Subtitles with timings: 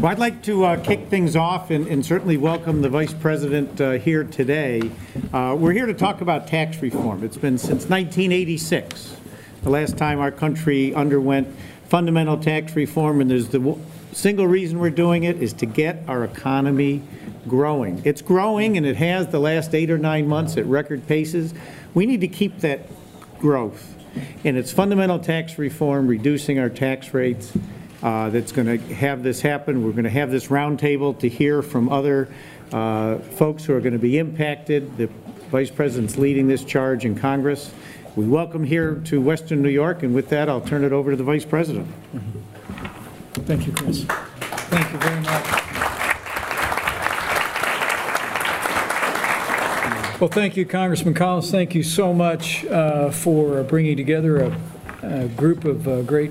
[0.00, 3.78] Well, I'd like to uh, kick things off and and certainly welcome the Vice President
[3.82, 4.90] uh, here today.
[5.30, 7.22] Uh, We're here to talk about tax reform.
[7.22, 9.14] It's been since 1986,
[9.62, 11.54] the last time our country underwent
[11.84, 13.76] fundamental tax reform, and there's the
[14.12, 17.02] single reason we're doing it is to get our economy
[17.46, 18.00] growing.
[18.02, 21.52] It's growing, and it has the last eight or nine months at record paces.
[21.92, 22.88] We need to keep that
[23.38, 23.94] growth.
[24.44, 27.52] And it's fundamental tax reform, reducing our tax rates,
[28.02, 29.84] uh, that's going to have this happen.
[29.84, 32.28] We're going to have this roundtable to hear from other
[32.72, 34.96] uh, folks who are going to be impacted.
[34.96, 35.08] The
[35.50, 37.72] Vice President's leading this charge in Congress.
[38.16, 41.16] We welcome here to Western New York, and with that, I'll turn it over to
[41.16, 41.86] the Vice President.
[43.32, 44.04] Thank you, Chris.
[44.04, 45.80] Thank you very much.
[50.20, 51.50] Well, thank you, Congressman Collins.
[51.50, 54.60] Thank you so much uh, for bringing together a,
[55.02, 56.30] a group of uh, great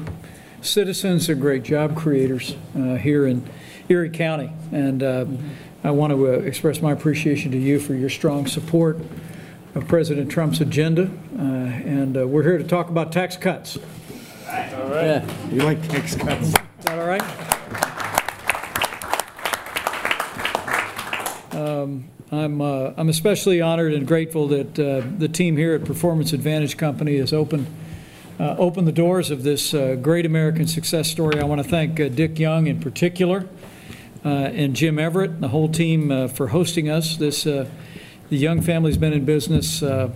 [0.62, 3.48] citizens are great job creators uh, here in
[3.88, 4.52] Erie County.
[4.72, 5.26] And uh,
[5.84, 9.00] I want to uh, express my appreciation to you for your strong support
[9.76, 11.10] of President Trump's agenda.
[11.38, 13.78] Uh, And uh, we're here to talk about tax cuts.
[13.78, 15.06] All right.
[15.06, 15.50] Yeah.
[15.52, 16.48] You like tax cuts?
[16.48, 16.54] Is
[16.86, 17.24] that all right?
[21.54, 26.32] Um, I'm, uh, I'm especially honored and grateful that uh, the team here at Performance
[26.34, 27.68] Advantage Company has opened,
[28.40, 31.40] uh, opened the doors of this uh, great American success story.
[31.40, 33.48] I want to thank uh, Dick Young in particular
[34.24, 37.18] uh, and Jim Everett, and the whole team uh, for hosting us.
[37.18, 37.70] This, uh,
[38.30, 40.12] the Young family's been in business, uh,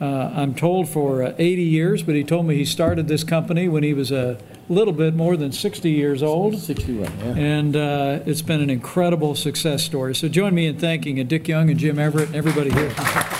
[0.00, 3.68] uh, I'm told, for uh, 80 years, but he told me he started this company
[3.68, 4.38] when he was a
[4.68, 6.58] little bit more than 60 years old.
[6.58, 7.24] 61, yeah.
[7.34, 10.14] And uh, it's been an incredible success story.
[10.14, 12.92] So join me in thanking uh, Dick Young and Jim Everett and everybody here.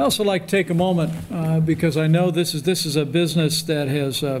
[0.00, 2.96] I also like to take a moment, uh, because I know this is, this is
[2.96, 4.40] a business that has uh,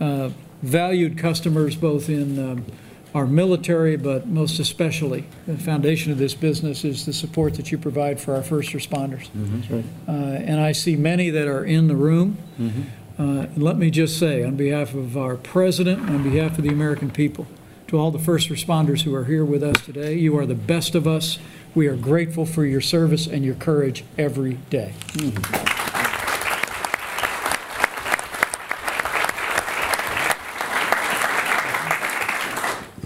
[0.00, 0.30] uh,
[0.62, 2.64] valued customers both in um,
[3.14, 7.78] our military, but most especially, the foundation of this business is the support that you
[7.78, 9.28] provide for our first responders.
[10.08, 12.38] Uh, And I see many that are in the room.
[12.58, 16.70] Uh, and Let me just say, on behalf of our president, on behalf of the
[16.70, 17.46] American people,
[17.86, 20.96] to all the first responders who are here with us today, you are the best
[20.96, 21.38] of us.
[21.74, 24.92] We are grateful for your service and your courage every day.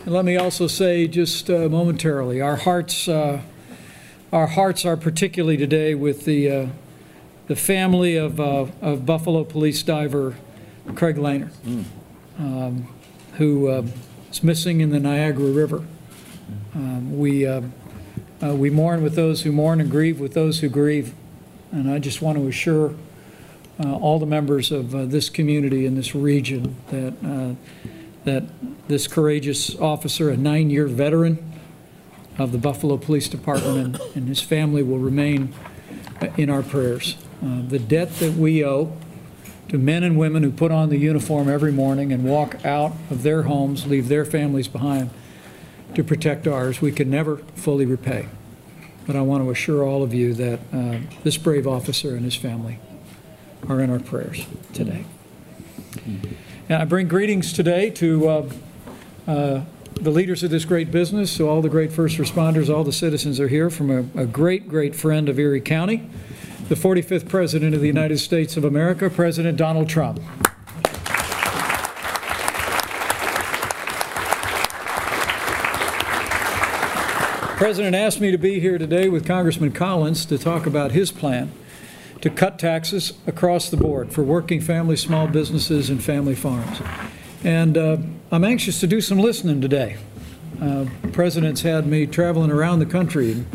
[0.05, 3.41] And let me also say, just uh, momentarily, our hearts, uh,
[4.33, 6.67] our hearts are particularly today with the, uh,
[7.49, 10.37] the family of, uh, of Buffalo Police diver
[10.95, 11.51] Craig Lehner,
[12.39, 12.89] um,
[13.37, 13.83] who uh,
[14.31, 15.85] is missing in the Niagara River.
[16.75, 17.47] Um, We,
[18.43, 21.15] uh, we mourn with those who mourn and grieve with those who grieve.
[21.73, 22.95] And I just want to assure
[23.81, 27.55] uh, all the members of uh, this community in this region that, uh,
[28.25, 28.45] that
[28.89, 31.53] this courageous officer, a nine-year veteran
[32.39, 35.53] of the Buffalo Police Department, and, and his family will remain
[36.21, 37.17] uh, in our prayers.
[37.43, 38.93] Uh, The debt that we owe
[39.69, 43.23] to men and women who put on the uniform every morning and walk out of
[43.23, 45.11] their homes, leave their families behind
[45.95, 48.29] to protect ours, we can never fully repay.
[49.07, 52.37] But I want to assure all of you that uh, this brave officer and his
[52.37, 52.79] family
[53.69, 55.05] are in our prayers today.
[56.69, 58.51] And I bring greetings today to uh,
[59.27, 59.61] uh,
[59.95, 63.39] the leaders of this great business, to all the great first responders, all the citizens
[63.39, 66.09] are here from a, a great, great friend of Erie County,
[66.69, 70.21] the 45th President of the United States of America, President Donald Trump.
[77.57, 81.53] President asked me to be here today with Congressman Collins to talk about his plan
[82.21, 86.83] to cut taxes across the board for working families, small businesses, and family farms.
[87.45, 87.99] And uh,
[88.33, 89.99] I'm anxious to do some listening today.
[90.61, 93.47] Uh, President's had me traveling around the country.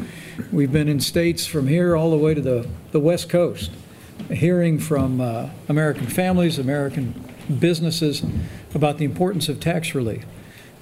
[0.49, 3.69] We've been in states from here all the way to the, the West Coast,
[4.31, 7.21] hearing from uh, American families, American
[7.59, 8.23] businesses
[8.73, 10.23] about the importance of tax relief.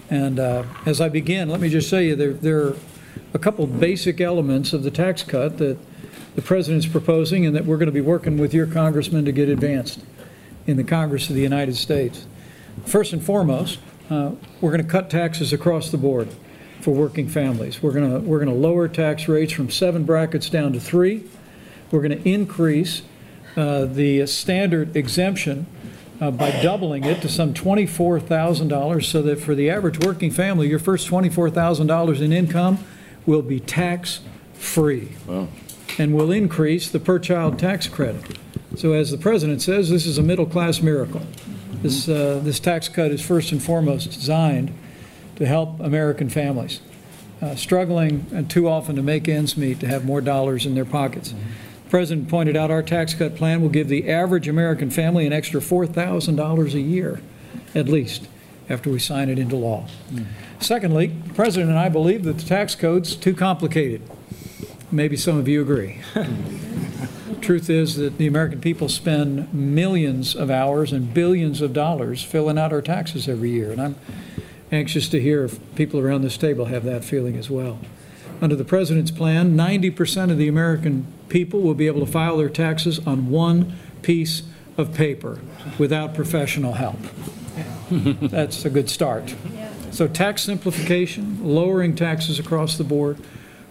[0.07, 2.75] And uh, as I begin, let me just say you, there, there are
[3.33, 5.77] a couple basic elements of the tax cut that
[6.35, 9.49] the president's proposing and that we're going to be working with your congressman to get
[9.49, 10.01] advanced
[10.67, 12.27] in the Congress of the United States.
[12.85, 13.79] First and foremost,
[14.09, 14.31] uh,
[14.61, 16.29] we're going to cut taxes across the board
[16.81, 17.81] for working families.
[17.81, 21.23] We're going to, we're going to lower tax rates from seven brackets down to three.
[21.91, 23.01] We're going to increase
[23.55, 25.65] uh, the standard exemption
[26.21, 30.79] uh, by doubling it to some $24,000 so that for the average working family, your
[30.79, 32.79] first $24,000 in income
[33.27, 35.09] will be tax-free.
[35.99, 38.39] And will increase the per-child tax credit.
[38.75, 41.21] So as the president says, this is a middle-class miracle.
[41.83, 44.73] This, uh, this tax cut is first and foremost designed
[45.35, 46.81] to help American families
[47.41, 50.85] uh, struggling and too often to make ends meet, to have more dollars in their
[50.85, 51.33] pockets.
[51.83, 55.33] The President pointed out our tax cut plan will give the average American family an
[55.33, 57.21] extra $4,000 a year,
[57.75, 58.27] at least,
[58.69, 59.87] after we sign it into law.
[60.59, 64.01] Secondly, the President and I believe that the tax code's too complicated.
[64.91, 66.01] Maybe some of you agree.
[67.41, 72.57] Truth is that the American people spend millions of hours and billions of dollars filling
[72.57, 73.95] out our taxes every year, and I'm
[74.71, 77.79] anxious to hear if people around this table have that feeling as well.
[78.41, 82.49] Under the president's plan, 90% of the American people will be able to file their
[82.49, 84.43] taxes on one piece
[84.77, 85.39] of paper
[85.77, 86.99] without professional help.
[87.91, 89.33] That's a good start.
[89.91, 93.17] So tax simplification, lowering taxes across the board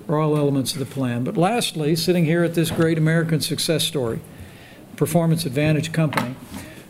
[0.09, 1.25] are all elements of the plan.
[1.25, 4.21] But lastly, sitting here at this great American success story,
[4.97, 6.35] Performance Advantage Company,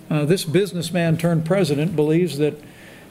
[0.09, 2.61] uh, this businessman turned president believes that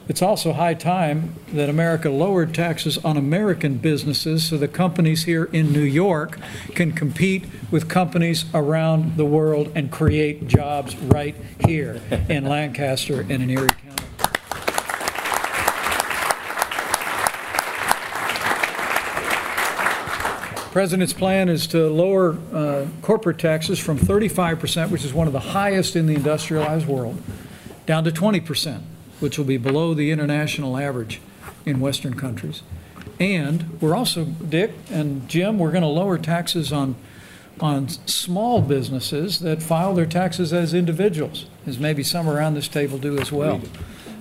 [0.08, 5.44] it's also high time that America lowered taxes on American businesses so the companies here
[5.46, 6.38] in New York
[6.74, 11.34] can compete with companies around the world and create jobs right
[11.66, 13.85] here in Lancaster and in Erie County.
[20.76, 25.40] President's plan is to lower uh, corporate taxes from 35%, which is one of the
[25.40, 27.18] highest in the industrialized world,
[27.86, 28.82] down to 20%,
[29.18, 31.22] which will be below the international average
[31.64, 32.62] in Western countries.
[33.18, 36.94] And we're also, Dick and Jim, we're going to lower taxes on,
[37.58, 42.98] on small businesses that file their taxes as individuals, as maybe some around this table
[42.98, 43.62] do as well.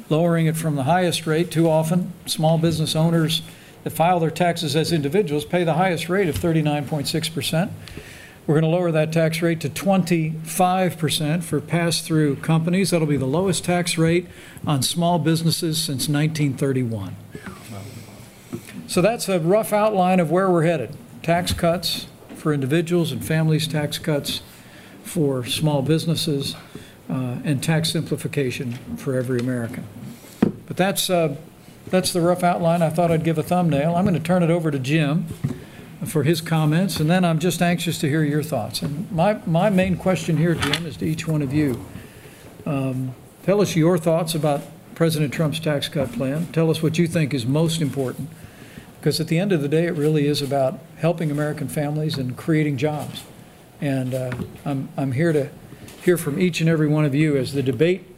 [0.07, 3.41] Lowering it from the highest rate, too often, small business owners
[3.85, 7.69] that file their taxes as individuals pay the highest rate of 39.6%.
[8.47, 12.89] We're going to lower that tax rate to 25% for pass-through companies.
[12.89, 14.27] That'll be the lowest tax rate
[14.65, 17.15] on small businesses since 1931.
[18.87, 20.95] So that's a rough outline of where we're headed.
[21.21, 24.41] Tax cuts for individuals and families, tax cuts
[25.03, 26.55] for small businesses,
[27.07, 29.85] uh, and tax simplification for every American.
[30.65, 31.35] But that's, uh,
[31.87, 32.81] that's the rough outline.
[32.81, 33.95] I thought I'd give a thumbnail.
[33.95, 35.27] I'm going to turn it over to Jim
[36.05, 38.81] for his comments, and then I'm just anxious to hear your thoughts.
[38.81, 41.85] And my, my main question here, Jim, is to each one of you.
[42.65, 43.15] Um,
[43.45, 44.63] Tell us your thoughts about
[44.95, 46.47] President Trump's tax cut plan.
[46.47, 48.27] Tell us what you think is most important.
[48.99, 52.35] Because at the end of the day, it really is about helping American families and
[52.35, 53.23] creating jobs.
[53.79, 54.31] And uh,
[54.65, 55.51] I'm, I'm here to
[56.03, 58.14] hear from each and every one of you as the debate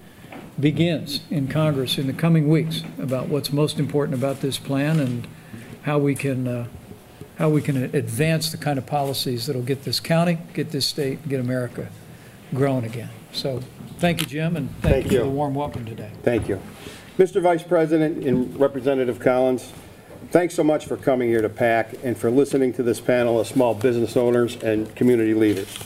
[0.60, 5.28] begins in Congress in the coming weeks about what's most important about this plan and
[5.84, 6.68] how we can, uh,
[7.38, 11.28] how we can advance the kind of policies that'll get this county, get this state,
[11.30, 11.90] get America
[12.54, 13.10] growing again.
[13.32, 13.62] So,
[14.00, 16.12] thank you, Jim, and thank Thank you for the warm welcome today.
[16.24, 16.60] Thank you.
[17.18, 17.42] Mr.
[17.42, 19.72] Vice President and Representative Collins,
[20.32, 23.48] thanks so much for coming here to PAC and for listening to this panel of
[23.48, 25.78] small business owners and community leaders.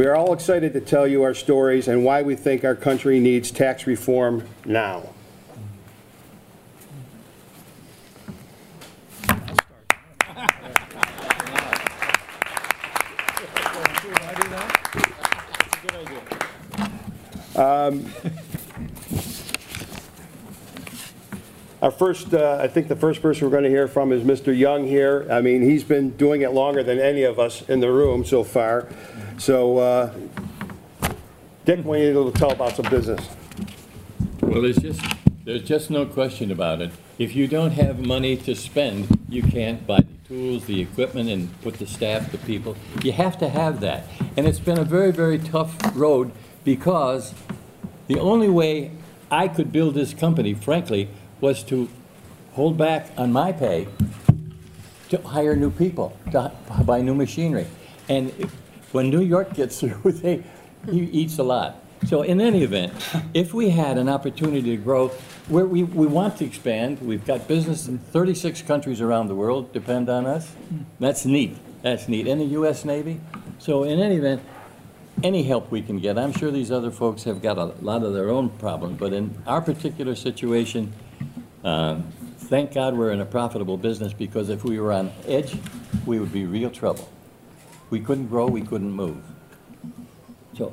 [0.00, 3.20] We are all excited to tell you our stories and why we think our country
[3.20, 5.10] needs tax reform now.
[21.82, 24.56] Our first, uh, I think the first person we're going to hear from is Mr.
[24.56, 25.26] Young here.
[25.30, 28.44] I mean, he's been doing it longer than any of us in the room so
[28.44, 28.86] far.
[29.40, 30.12] So, uh,
[31.64, 33.26] Dick, why don't you tell about some business?
[34.42, 35.00] Well, there's just,
[35.46, 36.90] there's just no question about it.
[37.18, 41.58] If you don't have money to spend, you can't buy the tools, the equipment, and
[41.62, 42.76] put the staff, the people.
[43.02, 44.04] You have to have that.
[44.36, 46.32] And it's been a very, very tough road
[46.62, 47.32] because
[48.08, 48.90] the only way
[49.30, 51.08] I could build this company, frankly,
[51.40, 51.88] was to
[52.52, 53.88] hold back on my pay
[55.08, 56.52] to hire new people, to
[56.84, 57.68] buy new machinery.
[58.06, 58.34] And
[58.92, 60.42] when New York gets through, they,
[60.90, 61.76] he eats a lot.
[62.06, 62.94] So in any event,
[63.34, 65.08] if we had an opportunity to grow,
[65.48, 69.72] where we, we want to expand, we've got business in 36 countries around the world
[69.72, 70.50] depend on us.
[70.98, 71.58] That's neat.
[71.82, 72.26] That's neat.
[72.26, 72.86] And the U.S.
[72.86, 73.20] Navy.
[73.58, 74.42] So in any event,
[75.22, 78.14] any help we can get, I'm sure these other folks have got a lot of
[78.14, 80.94] their own problems, but in our particular situation,
[81.62, 85.54] um, thank God we're in a profitable business, because if we were on edge,
[86.06, 87.06] we would be real trouble.
[87.90, 89.22] We couldn't grow, we couldn't move.
[90.56, 90.72] So,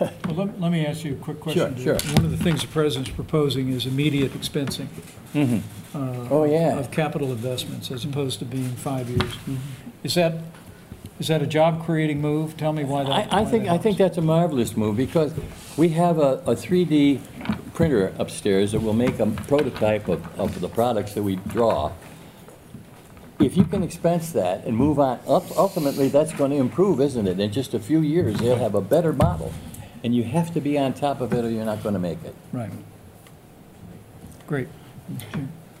[0.00, 1.76] Well, let, let me ask you a quick question.
[1.76, 2.14] Sure, sure.
[2.14, 4.88] One of the things the president's proposing is immediate expensing
[5.94, 6.78] oh, yeah.
[6.78, 9.22] of capital investments as opposed to being five years.
[9.22, 9.56] Mm-hmm.
[10.04, 10.38] Is that,
[11.18, 12.56] is that a job-creating move?
[12.56, 13.12] Tell me why that.
[13.12, 14.16] I, I why think, that I think helps.
[14.16, 15.34] that's a marvelous move, because
[15.76, 17.20] we have a, a 3D
[17.74, 21.92] printer upstairs that will make a prototype of, of the products that we draw.
[23.44, 27.40] If you can expense that and move on, up- ultimately, that's gonna improve, isn't it?
[27.40, 29.52] In just a few years, they'll have a better model.
[30.04, 32.34] And you have to be on top of it, or you're not gonna make it.
[32.52, 32.70] Right.
[34.46, 34.68] Great.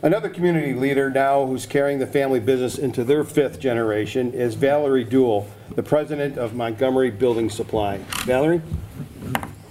[0.02, 5.04] Another community leader now who's carrying the family business into their fifth generation is Valerie
[5.04, 7.98] Dool, the president of Montgomery Building Supply.
[8.24, 8.60] Valerie?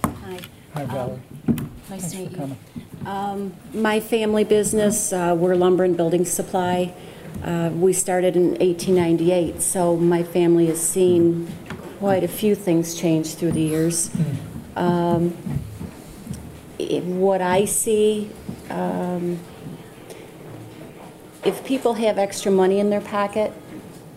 [0.06, 0.40] Hi,
[0.76, 1.20] Hi, Valerie.
[1.90, 2.38] nice to meet you.
[3.04, 3.54] coming.
[3.74, 6.94] My family business, uh, we're lumber and building supply.
[7.44, 11.48] Uh, We started in 1898, so my family has seen
[12.00, 14.12] quite a few things change through the years.
[14.76, 15.34] Um,
[16.78, 18.30] What I see,
[18.70, 19.40] um,
[21.44, 23.54] if people have extra money in their pocket,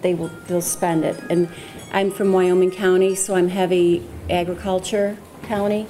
[0.02, 1.16] they will, they'll spend it.
[1.30, 1.48] And
[1.92, 5.86] I'm from Wyoming County, so I'm heavy agriculture county.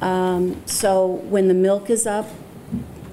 [0.00, 2.28] Um, So when the milk is up,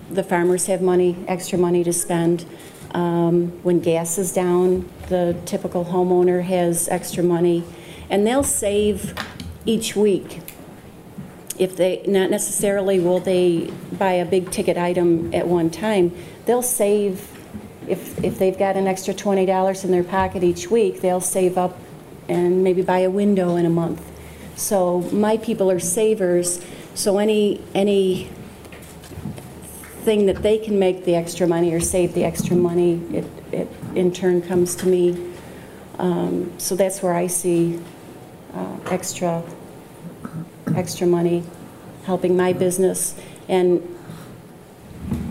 [0.10, 2.45] the farmers have money, extra money to spend.
[2.93, 7.63] Um, When gas is down, the typical homeowner has extra money.
[8.09, 9.13] And they'll save
[9.65, 10.41] each week.
[11.57, 16.12] If they, not necessarily will they buy a big ticket item at one time,
[16.45, 17.27] they'll save,
[17.88, 21.77] if, if they've got an extra $20 in their pocket each week, they'll save up
[22.27, 24.01] and maybe buy a window in a month.
[24.55, 26.63] So my people are savers,
[26.95, 28.29] so any, any
[30.03, 33.67] thing that they can make the extra money or save the extra money, it, it
[33.95, 35.33] in turn comes to me.
[36.00, 37.79] Um, So that's where I see
[38.53, 39.43] uh, extra,
[40.75, 41.43] extra money
[42.05, 43.15] helping my business.
[43.48, 43.81] And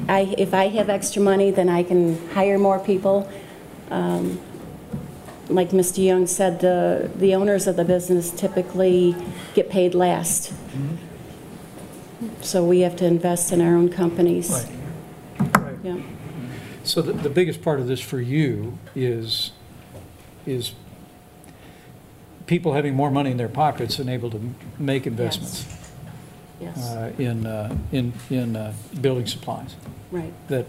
[0.08, 3.28] I, if I have extra money, then I can hire more people.
[3.90, 4.38] Um,
[5.48, 6.02] Like Mr.
[6.02, 9.14] Young said, the, the owners of the business typically
[9.54, 10.52] get paid last.
[12.42, 14.50] So we have to invest in our own companies.
[14.50, 15.54] Right.
[15.62, 15.76] Right.
[15.82, 16.00] Yeah.
[16.84, 19.52] So the, the biggest part of this for you is,
[20.46, 20.72] is
[22.46, 25.66] people having more money in their pockets and able to m- make investments
[26.60, 29.74] Yes, uh, in, uh, in, in uh, building supplies.
[30.10, 30.32] right.
[30.48, 30.66] That,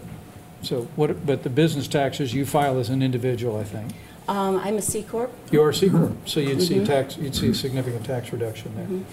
[0.62, 3.92] so what, but the business taxes, you file as an individual, I think.
[4.26, 5.30] Um, I'm a C Corp.
[5.52, 8.32] You are a C corp, so you'd see a tax, you'd see a significant tax
[8.32, 9.04] reduction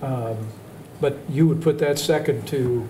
[0.00, 0.08] there.
[0.10, 0.48] Um,
[1.02, 2.88] But you would put that second to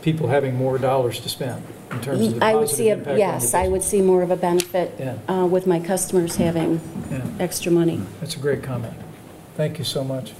[0.00, 2.92] people having more dollars to spend in terms of the I would see, positive a
[2.92, 5.18] impact on yes, your I would see more of a benefit Yeah.
[5.28, 6.80] uh, with my customers having.
[7.10, 7.22] Yeah.
[7.38, 8.00] extra money.
[8.20, 8.94] That's a great comment.
[9.56, 10.32] Thank you so much.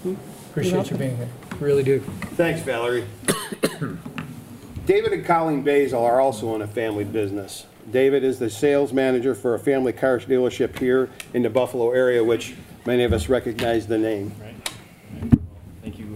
[0.51, 1.29] Appreciate you being here.
[1.61, 2.01] Really do.
[2.37, 3.05] Thanks, Valerie.
[4.87, 7.67] David and Colleen Basil are also in a family business.
[7.91, 12.25] David is the sales manager for a family car dealership here in the Buffalo area,
[12.25, 12.55] which
[12.87, 14.33] many of us recognize the name.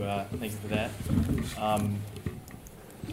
[0.01, 0.91] Uh, thank you for that.
[1.57, 1.99] Um,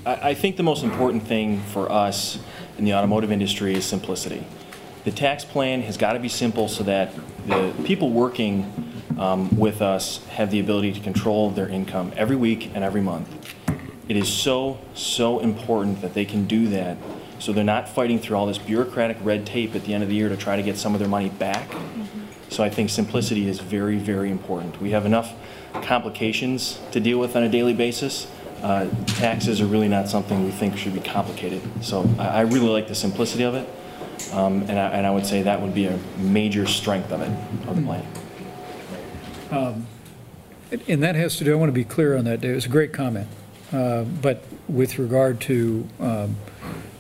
[0.04, 2.40] I, I think the most important thing for us
[2.78, 4.46] in the automotive industry is simplicity.
[5.04, 7.14] The tax plan has got to be simple so that
[7.46, 12.72] the people working um, with us have the ability to control their income every week
[12.74, 13.30] and every month.
[14.08, 16.98] It is so, so important that they can do that,
[17.38, 20.16] so they're not fighting through all this bureaucratic red tape at the end of the
[20.16, 21.72] year to try to get some of their money back.
[22.50, 24.82] So I think simplicity is very, very important.
[24.82, 25.34] We have enough
[25.74, 28.28] complications to deal with on a daily basis.
[28.62, 31.62] Uh, Taxes are really not something we think should be complicated.
[31.82, 33.68] So I I really like the simplicity of it,
[34.34, 37.32] um, and I and I would say that would be a major strength of it,
[37.68, 38.06] of the plan.
[40.88, 42.70] And that has to do, I want to be clear on that, Dave, it's a
[42.70, 43.28] great comment.
[43.74, 46.38] Uh, But with regard to um,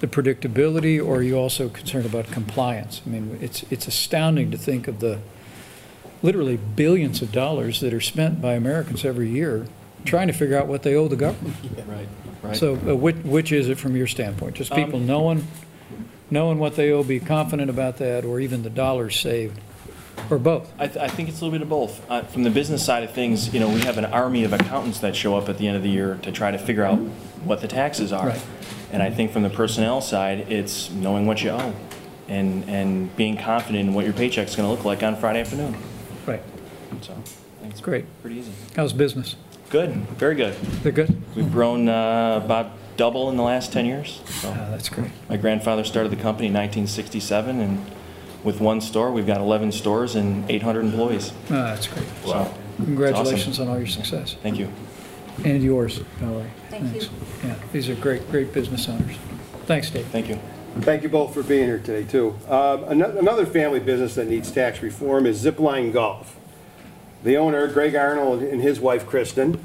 [0.01, 3.01] the predictability, or are you also concerned about compliance?
[3.05, 5.19] I mean, it's, it's astounding to think of the
[6.23, 9.65] literally billions of dollars that are spent by Americans every year
[10.05, 11.55] trying to figure out what they owe the government.
[11.87, 12.07] Right,
[12.43, 12.55] right.
[12.55, 14.55] So uh, which, which is it from your standpoint?
[14.55, 15.47] Just people Um, knowing,
[16.29, 19.59] knowing what they owe, be confident about that, or even the dollars saved,
[20.29, 20.71] or both?
[20.79, 22.09] I, th- I think it's a little bit of both.
[22.09, 24.99] Uh, from the business side of things, you know, we have an army of accountants
[24.99, 26.97] that show up at the end of the year to try to figure out
[27.43, 28.27] what the taxes are.
[28.27, 28.43] Right.
[28.91, 31.73] And I think from the personnel side, it's knowing what you owe.
[32.27, 35.75] and, and being confident in what your paycheck's going to look like on Friday afternoon.
[36.91, 37.03] Right.
[37.05, 38.05] So, I think it's Great.
[38.21, 38.51] pretty easy.
[38.75, 39.35] How's business?
[39.69, 40.53] Good, very good.
[40.83, 41.21] They're good?
[41.35, 44.21] We've grown uh, about double in the last 10 years.
[44.25, 45.11] So Ah, That's great.
[45.29, 47.85] my grandfather started the company in 1967, and
[48.43, 51.31] with one store, we've got 11 stores and 800 employees.
[51.45, 52.05] Ah, That's great.
[52.25, 54.35] So, Congratulations on all your success.
[54.41, 54.67] thank you.
[55.45, 56.49] And yours, Valerie.
[56.69, 57.01] Thank you.
[57.01, 57.09] Thanks.
[57.43, 59.15] Yeah, these are great, great business owners.
[59.65, 60.05] Thanks, Dave.
[60.07, 60.37] Thank you.
[60.81, 62.35] Thank you both for being here today, too.
[62.49, 66.35] Um, Another family business that needs tax reform is Zipline Golf.
[67.23, 69.59] The owner, Greg Arnold, and his wife, Kristen,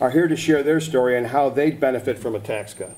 [0.00, 2.94] are here to share their story and how they'd benefit from a tax cut.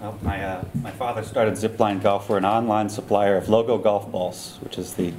[0.00, 2.28] Well, my, uh, my father started Zipline Golf.
[2.28, 5.12] We're an online supplier of logo golf balls, which is the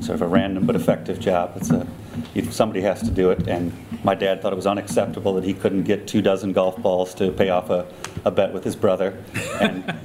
[0.00, 1.52] sort of a random but effective job.
[1.56, 1.86] It's a,
[2.34, 5.54] you- somebody has to do it, and my dad thought it was unacceptable that he
[5.54, 7.86] couldn't get two dozen golf balls to pay off a,
[8.24, 9.22] a bet with his brother.
[9.60, 9.98] And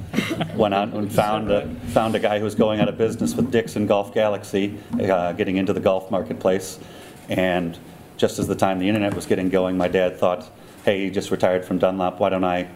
[0.56, 3.52] went out and found a, found a guy who was going out of business with
[3.52, 6.80] Dixon Golf Galaxy, uh, getting into the golf marketplace.
[7.30, 7.78] And
[8.18, 10.50] just as the time the internet was getting going, my dad thought,
[10.86, 12.68] hey, he just retired from Dunlop, why don't I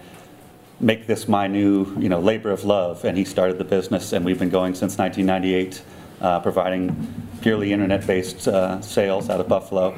[0.79, 3.03] make this my new, you know, labor of love.
[3.05, 5.81] And he started the business, and we've been going since 1998,
[6.23, 9.95] uh, providing purely internet-based uh, sales out of Buffalo.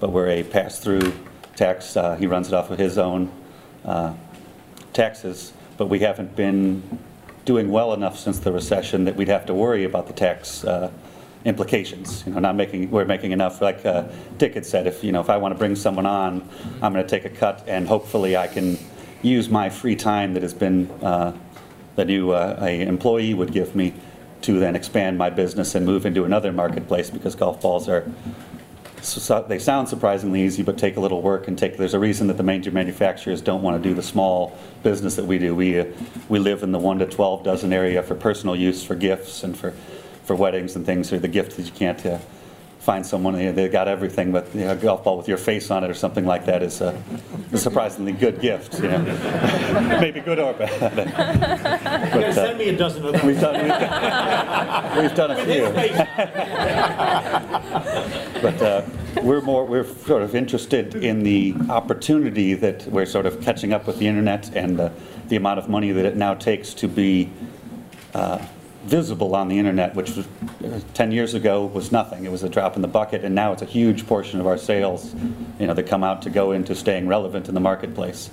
[0.00, 1.12] But we're a pass-through
[1.56, 1.96] tax.
[1.96, 3.30] Uh, he runs it off of his own
[3.84, 4.14] uh,
[4.92, 6.82] taxes, but we haven't been
[7.44, 10.90] doing well enough since the recession that we'd have to worry about the tax uh,
[11.44, 12.24] implications.
[12.26, 15.20] You know, not making, we're making enough, like uh, Dick had said, if, you know,
[15.20, 16.46] if I want to bring someone on,
[16.82, 18.78] I'm going to take a cut, and hopefully I can
[19.22, 20.88] use my free time that has been,
[21.98, 23.92] the new a employee would give me
[24.42, 28.04] to then expand my business and move into another marketplace, because golf balls are
[29.02, 32.26] so- they sound surprisingly easy, but take a little work and take, there's a reason
[32.28, 35.54] that the major manufacturers don't want to do the small business that we do.
[35.54, 35.84] We, uh,
[36.28, 39.56] we live in the 1 to 12 dozen area for personal use, for gifts and
[39.56, 39.72] for,
[40.24, 42.18] for weddings and things, or the gift that you can't uh,
[42.80, 45.38] find someone, you know, they got everything, but you know, a golf ball with your
[45.38, 47.00] face on it or something like that is a
[47.52, 48.98] a surprisingly good gift, you know.
[50.00, 50.78] Maybe good or bad.
[52.08, 53.22] But, uh, Send me a dozen of those.
[53.22, 55.64] We've done, we've done, we've done a few.
[58.40, 58.82] But uh,
[59.22, 63.84] we're more, we're sort of interested in the opportunity that we're sort of catching up
[63.86, 64.92] with the internet and the,
[65.26, 67.28] the amount of money that it now takes to be
[68.14, 68.38] uh,
[68.88, 70.26] visible on the internet, which was,
[70.64, 72.24] uh, 10 years ago was nothing.
[72.24, 74.58] It was a drop in the bucket, and now it's a huge portion of our
[74.58, 75.14] sales,
[75.58, 78.30] you know, that come out to go into staying relevant in the marketplace.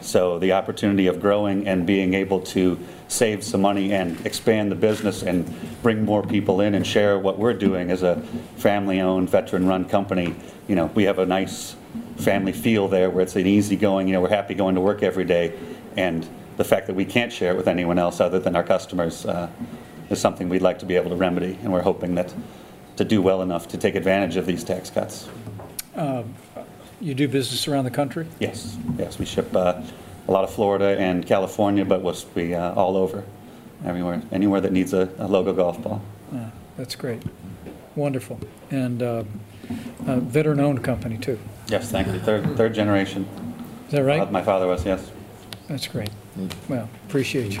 [0.00, 4.76] So the opportunity of growing and being able to save some money and expand the
[4.76, 8.16] business and bring more people in and share what we're doing as a
[8.56, 10.34] family-owned, veteran-run company,
[10.68, 11.76] you know, we have a nice
[12.18, 15.24] family feel there where it's an easygoing, you know, we're happy going to work every
[15.24, 15.58] day.
[15.96, 19.26] And the fact that we can't share it with anyone else other than our customers
[19.26, 19.48] uh,
[20.10, 21.58] is something we'd like to be able to remedy.
[21.62, 22.34] And we're hoping that,
[22.96, 25.28] to do well enough to take advantage of these tax cuts.
[26.98, 28.26] You do business around the country?
[28.40, 29.82] Yes, yes, we ship uh,
[30.28, 33.22] a lot of Florida and California, but we'll be uh, all over,
[33.84, 36.00] everywhere, anywhere that needs a a logo golf ball.
[36.34, 37.22] Ah, That's great.
[37.96, 38.40] Wonderful.
[38.70, 39.24] And uh,
[40.06, 41.38] veteran-owned company, too.
[41.68, 43.26] Yes, thank you, third, third generation.
[43.86, 44.32] Is that right?
[44.32, 45.10] My father was, yes.
[45.68, 46.10] That's great.
[46.68, 47.60] Well, appreciate you.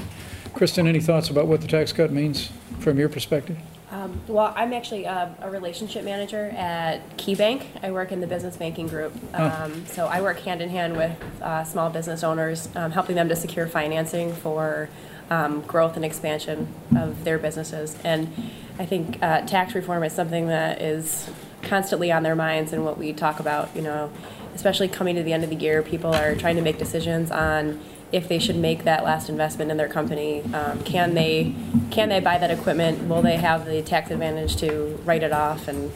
[0.56, 3.58] Kristen, any thoughts about what the tax cut means from your perspective?
[3.90, 7.66] Um, Well, I'm actually uh, a relationship manager at KeyBank.
[7.82, 9.12] I work in the business banking group.
[9.34, 13.28] Um, So I work hand in hand with uh, small business owners, um, helping them
[13.28, 14.88] to secure financing for
[15.28, 17.98] um, growth and expansion of their businesses.
[18.02, 18.32] And
[18.78, 21.28] I think uh, tax reform is something that is
[21.60, 24.10] constantly on their minds and what we talk about, you know,
[24.54, 27.78] especially coming to the end of the year, people are trying to make decisions on
[28.12, 30.42] if they should make that last investment in their company.
[30.54, 31.54] Um, Can they,
[31.90, 33.08] can they buy that equipment?
[33.08, 35.66] Will they have the tax advantage to write it off?
[35.68, 35.92] And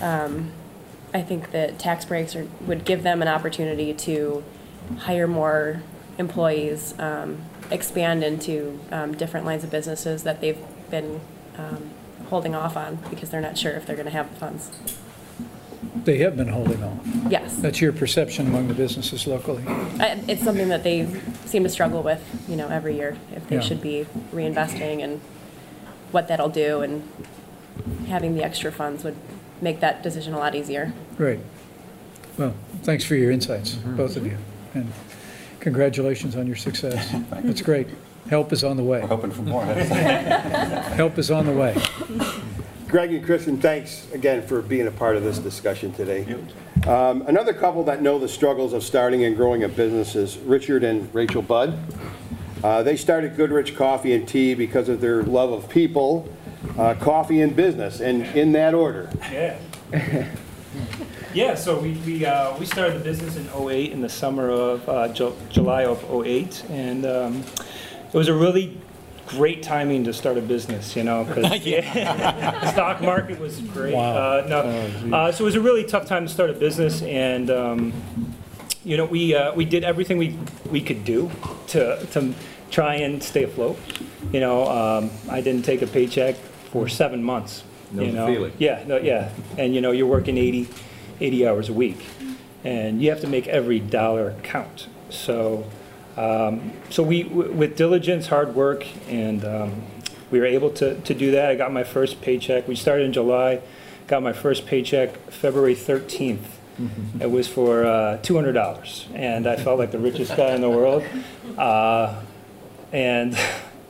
[0.00, 0.50] um,
[1.14, 4.44] I think that tax breaks are, would give them an opportunity to
[4.98, 5.82] hire more
[6.18, 11.20] employees, um, expand into um, different lines of businesses that they've been
[11.56, 11.90] um,
[12.28, 14.70] holding off on because they're not sure if they're going to have the funds.
[16.04, 17.28] They have been holding on.
[17.30, 17.56] Yes.
[17.56, 19.62] That's your perception among the businesses locally.
[19.66, 21.06] I- It's something that they
[21.44, 23.62] seem to struggle with, you know, every year, if they Yeah.
[23.62, 25.20] should be reinvesting and
[26.12, 27.02] what that'll do, and
[28.08, 29.16] having the extra funds would
[29.60, 30.92] make that decision a lot easier.
[31.16, 31.40] Great.
[32.38, 33.96] Well, thanks for your insights, mm-hmm.
[33.96, 34.36] both of you.
[34.74, 34.92] And
[35.60, 37.14] congratulations on your success.
[37.30, 37.88] That's great.
[38.28, 39.00] Help is on the way.
[39.00, 39.64] We're hoping for more.
[39.64, 41.76] Help is on the way.
[42.96, 46.34] Greg and Kristen, thanks again for being a part of this discussion today.
[46.86, 50.82] Um, Another couple that know the struggles of starting and growing a business is Richard
[50.82, 51.78] and Rachel Budd.
[52.64, 56.26] Uh, They started Goodrich Coffee and Tea because of their love of people,
[56.78, 59.10] uh, coffee, and business, and in that order.
[59.30, 59.58] Yeah.
[61.34, 64.88] Yeah, so we, we, uh, we started the business in '08, in the summer of,
[64.88, 67.44] uh, Ju- July of '08, and um,
[68.08, 68.78] it was a really
[69.26, 71.82] great timing to start a business, you know, because the
[72.72, 73.94] stock market was great.
[73.94, 77.50] Uh, No, uh, so it was a really tough time to start a business, and,
[77.50, 77.92] um,
[78.84, 80.38] you know, we, uh, we did everything we,
[80.70, 81.30] we could do
[81.68, 82.34] to, to
[82.70, 83.78] try and stay afloat.
[84.32, 86.36] You know, um, I didn't take a paycheck
[86.70, 87.64] for seven months.
[87.92, 88.26] Know you know?
[88.26, 88.52] feeling.
[88.58, 90.68] Yeah, no, yeah, and you know, you're working 80,
[91.20, 92.04] 80 hours a week,
[92.64, 94.88] and you have to make every dollar count.
[95.08, 95.64] So,
[96.16, 99.82] um, so we, w- with diligence, hard work, and um,
[100.30, 101.50] we were able to, to do that.
[101.50, 102.66] I got my first paycheck.
[102.66, 103.60] We started in July,
[104.06, 106.38] got my first paycheck February 13th.
[107.20, 111.02] It was for uh, $200, and I felt like the richest guy in the world.
[111.56, 112.20] Uh,
[112.92, 113.36] and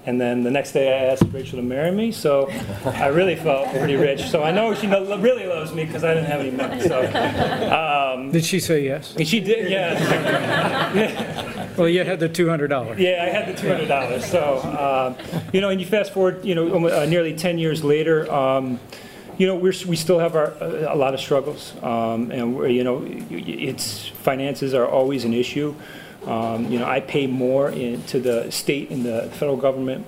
[0.07, 2.49] and then the next day I asked Rachel to marry me, so
[2.85, 4.23] I really felt pretty rich.
[4.31, 6.81] So I know she really loves me because I didn't have any money.
[6.81, 7.03] So
[7.73, 9.17] um, Did she say yes?
[9.25, 11.53] she did, yeah.
[11.77, 12.99] Well, you had the $200.
[12.99, 14.25] Yeah, I had the two hundred dollars.
[14.25, 17.85] So, um, you know, and you fast forward, you know, almo- uh, nearly ten years
[17.85, 18.81] later, um,
[19.39, 23.05] you know, we're we still have our a lot of struggles, um, and you know,
[23.31, 25.75] it's finances are always an issue.
[26.25, 30.07] Um, you know, I pay more into the state and the federal government,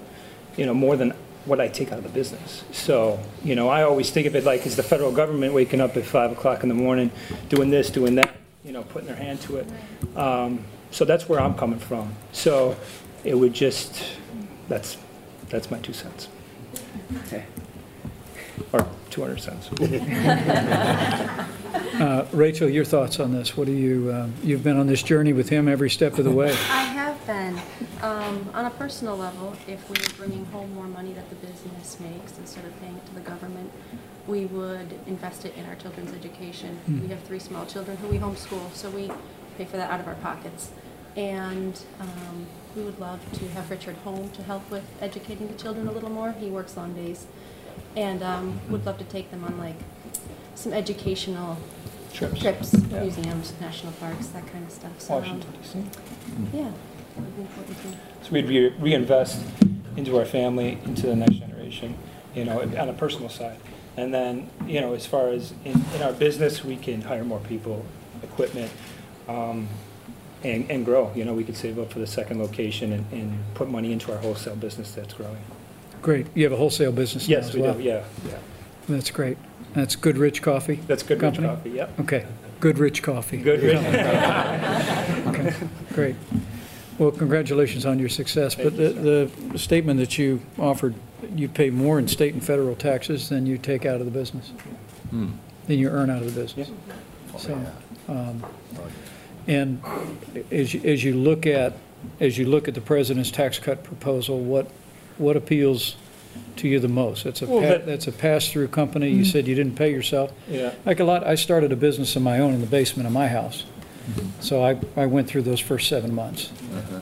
[0.57, 1.13] you know, more than
[1.45, 2.65] what I take out of the business.
[2.73, 5.97] So, you know, I always think of it like, is the federal government waking up
[5.97, 7.11] at five o'clock in the morning,
[7.49, 9.67] doing this, doing that, you know, putting their hand to it.
[10.17, 12.15] Um, so that's where I'm coming from.
[12.33, 12.77] So
[13.25, 14.03] it would just,
[14.69, 14.97] that's,
[15.49, 16.29] that's my two cents.
[17.27, 17.45] Okay.
[18.73, 19.71] Or 200 cents.
[21.99, 23.57] Uh, Rachel, your thoughts on this?
[23.57, 26.31] What do you, um, you've been on this journey with him every step of the
[26.31, 26.51] way.
[26.71, 27.61] I have been.
[28.03, 31.99] Um, On a personal level, if we were bringing home more money that the business
[31.99, 33.73] makes instead of paying it to the government,
[34.29, 36.79] we would invest it in our children's education.
[37.03, 39.11] We have three small children who we homeschool, so we
[39.59, 40.71] pay for that out of our pockets.
[41.17, 45.89] And um, we would love to have Richard home to help with educating the children
[45.89, 46.33] a little more.
[46.33, 47.27] He works long days.
[47.97, 49.75] And um, would love to take them on like
[50.55, 51.59] some educational
[52.13, 52.41] Trips.
[52.41, 53.01] trips, Yeah.
[53.03, 54.93] museums, national parks, that kind of stuff.
[54.99, 55.85] So, um, Washington DC.
[56.55, 56.71] Yeah,
[57.17, 57.91] that would be important too.
[58.23, 59.43] So we'd re- reinvest
[59.97, 61.97] into our family, into the next generation,
[62.35, 63.59] you know, on a personal side.
[63.97, 67.41] And then, you know, as far as in, in our business, we can hire more
[67.41, 67.85] people,
[68.23, 68.71] equipment,
[69.29, 69.69] um,
[70.43, 71.13] and, and grow.
[71.15, 74.13] You know, we could save up for the second location and, and put money into
[74.13, 75.39] our wholesale business that's growing.
[76.03, 76.27] Great.
[76.35, 77.75] You have a wholesale business now Yes, as we well?
[77.75, 78.39] do, yeah, yeah.
[78.89, 79.37] That's great.
[79.75, 80.77] That's Good Rich Coffee?
[80.87, 81.49] That's Good Rich Company?
[81.49, 82.01] Coffee, yep.
[82.01, 82.25] Okay,
[82.61, 83.39] Good Rich Coffee.
[83.39, 83.79] Good Rich.
[85.29, 85.55] Okay,
[85.95, 86.17] Great.
[86.99, 90.95] Well, congratulations on your success, but the, the statement that you offered,
[91.35, 94.53] you pay more in state and federal taxes than you take out of the business,
[95.13, 95.39] than
[95.69, 96.71] you earn out of the business.
[97.37, 97.55] So,
[98.09, 98.43] um,
[99.49, 99.81] and
[100.53, 101.73] as, you- as you look at,
[102.21, 104.71] as you look at the president's tax cut proposal, what,
[105.17, 105.97] what appeals
[106.57, 107.25] to you the most?
[107.25, 110.33] That's a, Well, that- that's a pass-through company, you said you didn't pay yourself.
[110.49, 110.73] Yeah.
[110.85, 113.27] Like a lot, I started a business of my own in the basement of my
[113.29, 113.65] house.
[114.41, 116.53] So I, I went through those first seven months.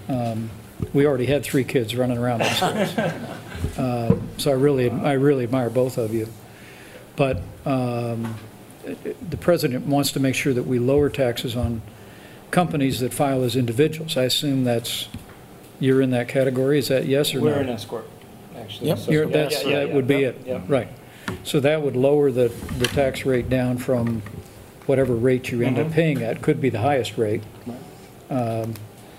[0.09, 0.51] Um,
[0.93, 2.95] We already had three kids running around upstairs.
[3.79, 6.29] Uh, So I really, I really admire both of you.
[7.17, 8.37] But um,
[9.31, 11.81] the president wants to make sure that we lower taxes on
[12.51, 14.17] companies that file as individuals.
[14.17, 15.09] I assume that's,
[15.81, 17.45] you're in that category, is that yes or no?
[17.47, 18.09] We're an S corp,
[18.57, 18.89] actually.
[18.89, 20.63] Yep, so- you're- that's, yeah, yeah, that would be yeah, it, yeah.
[20.69, 20.89] right.
[21.43, 24.23] So that would lower the, the tax rate down from
[24.87, 25.93] whatever rate you end up Mhm.
[25.93, 27.43] paying at, could be the highest rate,
[28.31, 28.75] um,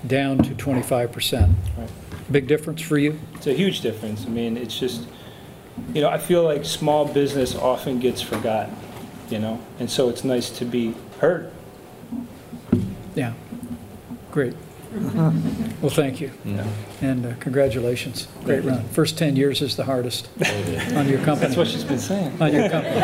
[0.06, 1.56] down to 25%.
[1.78, 1.90] Right.
[2.32, 3.20] Big difference for you?
[3.36, 4.26] It's a huge difference.
[4.26, 5.02] I mean, it's just,
[5.94, 8.76] you know, I feel like small business often gets forgotten,
[9.30, 9.60] you know?
[9.80, 11.52] And so it's nice to be heard.
[13.18, 13.34] Yeah,
[14.32, 14.54] great.
[14.94, 16.32] Well, thank you,
[17.02, 18.84] and uh, congratulations, great run.
[18.90, 20.30] First 10 years is the hardest
[20.96, 21.48] on your company.
[21.48, 22.40] That's what she's been saying.
[22.42, 22.96] On your company.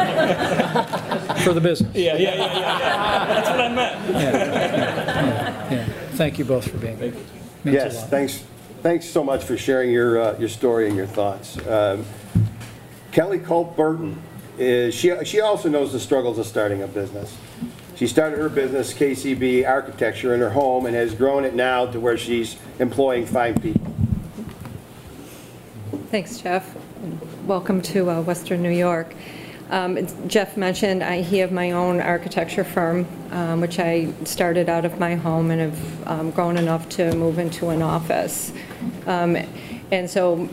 [1.43, 1.93] For the business.
[1.95, 3.25] Yeah, yeah, yeah, yeah, yeah.
[3.33, 4.09] That's what I meant.
[4.13, 5.85] Yeah, yeah.
[6.13, 7.11] thank you both for being here.
[7.11, 8.09] Means a Yes, lot.
[8.09, 8.43] thanks,
[8.81, 11.57] thanks so much for sharing your, uh, your story and your thoughts.
[11.67, 12.05] Um,
[13.11, 14.21] Kelly Culp Burton,
[14.57, 17.35] is, she, she also knows the struggles of starting a business.
[17.95, 21.99] She started her business, KCB Architecture, in her home and has grown it now to
[21.99, 23.93] where she's employing five people.
[26.09, 26.75] Thanks, Jeff.
[27.45, 29.13] Welcome to uh, Western New York.
[29.69, 34.85] Um, Jeff mentioned I he have my own architecture firm, um, which I started out
[34.85, 38.51] of my home and have um, grown enough to move into an office.
[39.05, 39.37] Um,
[39.91, 40.49] And so,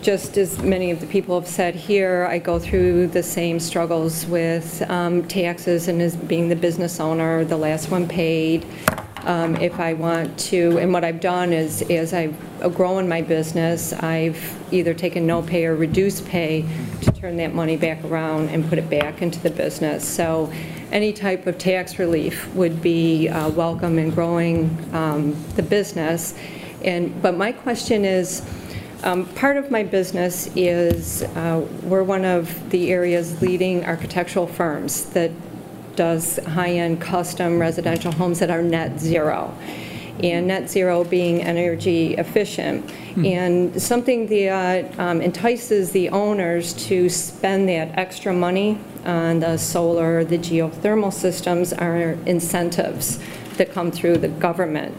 [0.00, 4.26] just as many of the people have said here, I go through the same struggles
[4.26, 8.66] with um, taxes and as being the business owner, the last one paid.
[9.24, 12.36] Um, If I want to, and what I've done is, as I've
[12.74, 16.64] grown my business, I've either taken no pay or reduced pay
[17.02, 20.08] to turn that money back around and put it back into the business.
[20.08, 20.50] So
[20.92, 26.34] any type of tax relief would be uh, welcome in growing um, the business.
[26.84, 28.42] And, but my question is,
[29.02, 35.04] um, part of my business is, uh, we're one of the area's leading architectural firms
[35.10, 35.30] that
[35.96, 39.52] does high-end custom residential homes that are net zero,
[40.22, 42.88] and net zero being energy efficient.
[43.24, 50.24] And something that um, entices the owners to spend that extra money on the solar,
[50.24, 53.18] the geothermal systems are incentives
[53.56, 54.94] that come through the government.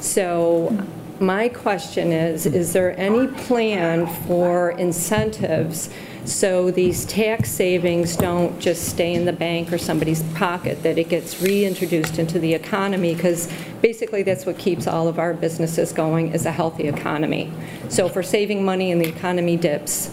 [0.00, 0.76] So
[1.22, 5.88] my question is, is there any plan for incentives
[6.24, 11.08] so these tax savings don't just stay in the bank or somebody's pocket, that it
[11.08, 13.14] gets reintroduced into the economy?
[13.14, 13.48] Because
[13.80, 17.50] basically, that's what keeps all of our businesses going, is a healthy economy.
[17.88, 20.10] So we're saving money and the economy dips,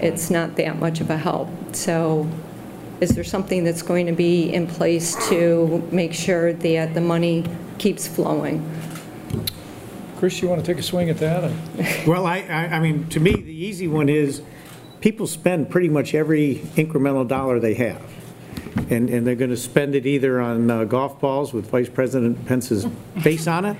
[0.00, 1.48] it's not that much of a help.
[1.72, 2.28] So
[3.00, 7.44] is there something that's going to be in place to make sure that the money
[7.78, 8.68] keeps flowing?
[10.18, 11.48] Chris, you want to take a swing at that?
[12.04, 14.42] Well, I, I, I mean, to me, the easy one is,
[15.00, 18.02] people spend pretty much every incremental dollar they have.
[18.90, 22.44] And, and they're going to spend it either on uh, golf balls with Vice President
[22.46, 22.84] Pence's
[23.20, 23.76] face on it,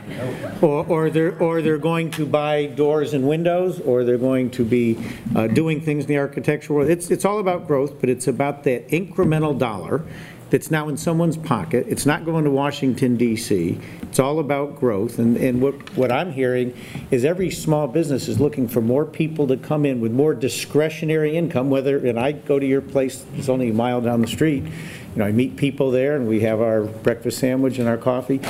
[0.62, 4.64] or, or they're, or they're going to buy doors and windows, or they're going to
[4.64, 4.96] be
[5.34, 6.90] uh, doing things in the architectural world.
[6.90, 10.04] It's, it's all about growth, but it's about that incremental dollar
[10.50, 11.86] that's now in someone's pocket.
[11.88, 13.80] It's not going to Washington DC.
[14.02, 15.18] It's all about growth.
[15.18, 16.74] And, and what, what I'm hearing
[17.10, 21.36] is every small business is looking for more people to come in with more discretionary
[21.36, 24.64] income, whether, and I go to your place, it's only a mile down the street.
[24.64, 24.72] You
[25.16, 28.40] know, I meet people there and we have our breakfast sandwich and our coffee.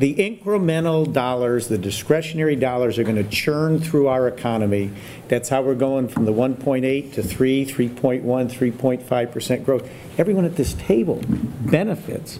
[0.00, 4.90] The incremental dollars, the discretionary dollars are going to churn through our economy.
[5.28, 9.90] That's how we're going from the 1.8 to 3, 3.1, 3.5% growth.
[10.16, 12.38] Everyone at this table benefits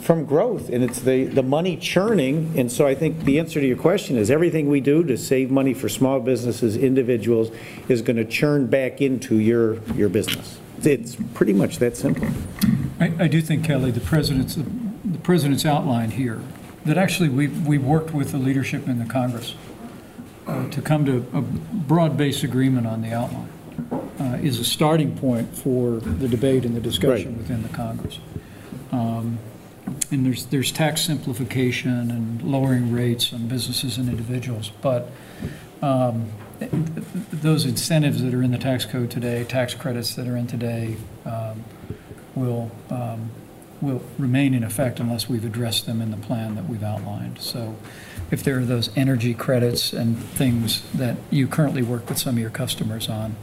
[0.00, 2.52] from growth, and it's the, the money churning.
[2.58, 5.52] And so I think the answer to your question is everything we do to save
[5.52, 7.52] money for small businesses, individuals,
[7.86, 10.58] is going to churn back into your, your business.
[10.82, 12.26] It's pretty much that simple.
[12.98, 16.40] I, I do think, Kelly, the president's, the president's outline here,
[16.84, 19.54] that actually we, we worked with the leadership in the Congress
[20.46, 23.48] uh, to come to a broad-based agreement on the outline,
[24.20, 27.38] uh, is a starting point for the debate and the discussion Right.
[27.38, 28.18] within the Congress.
[28.90, 29.38] Um,
[30.10, 35.10] And there's, there's tax simplification and lowering rates on businesses and individuals, but
[35.80, 36.26] um,
[36.58, 40.36] th- th- those incentives that are in the tax code today, tax credits that are
[40.36, 41.64] in today, um,
[42.34, 43.30] will, um,
[43.82, 47.38] will remain in effect unless we've addressed them in the plan that we've outlined.
[47.38, 47.74] So
[48.30, 52.40] if there are those energy credits and things that you currently work with some of
[52.40, 53.36] your customers on,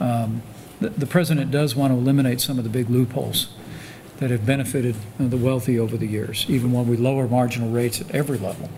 [0.00, 0.42] um,
[0.80, 3.48] the the president does want to eliminate some of the big loopholes
[4.18, 8.10] that have benefited the wealthy over the years, even when we lower marginal rates at
[8.10, 8.68] every level.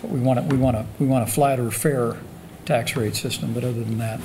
[0.00, 2.18] But we want to, we want to, we want a flatter, fairer
[2.64, 4.20] tax rate system, but other than that,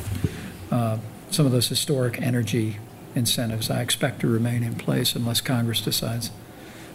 [0.71, 0.97] uh,
[1.31, 2.77] some of those historic energy
[3.15, 6.31] incentives, I expect to remain in place unless Congress decides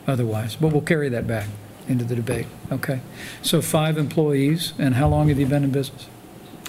[0.06, 0.56] otherwise.
[0.56, 1.46] But we'll carry that back
[1.88, 3.00] into the debate, okay?
[3.42, 6.06] So five employees, and how long have you been in business?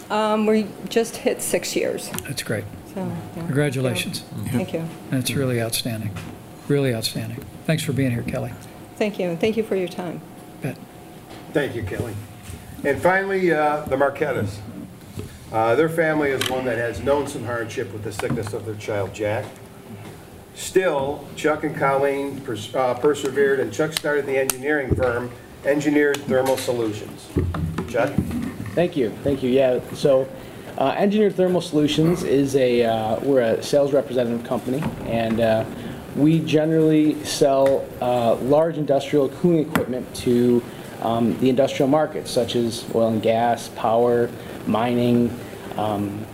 [0.10, 2.64] Um, We just hit six years, That's great.
[2.94, 3.02] so.
[3.36, 3.46] yeah.
[3.46, 4.22] Congratulations.
[4.48, 4.88] Thank you.
[5.10, 6.12] That's really outstanding,
[6.68, 7.44] really outstanding.
[7.66, 8.52] Thanks for being here, Kelly.
[8.96, 10.22] Thank you, and thank you for your time.
[10.62, 10.78] Bet.
[11.54, 12.14] Thank you, Kelly.
[12.84, 14.60] And finally, uh, the Marquettas.
[15.52, 18.76] Uh, Their family is one that has known some hardship with the sickness of their
[18.76, 19.46] child, Jack.
[20.54, 25.32] Still, Chuck and Colleen pers- uh, persevered, and Chuck started the engineering firm,
[25.66, 27.28] Engineered Thermal Solutions.
[27.90, 28.14] Chuck?
[28.76, 29.50] Thank you, thank you.
[29.50, 30.30] Yeah, so
[30.78, 35.66] uh, Engineered Thermal Solutions is a, uh, we're a sales representative company, and uh,
[36.16, 40.62] we generally sell uh, large industrial cooling equipment to
[41.02, 44.30] um, the industrial markets, such as oil and gas, power,
[44.68, 45.38] mining,
[45.78, 46.26] um,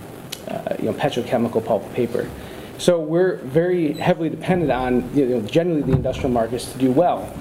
[0.48, 2.30] uh, you know, petrochemical, pulp, paper.
[2.78, 7.34] So we're very heavily dependent on, you know, generally the industrial markets to do well.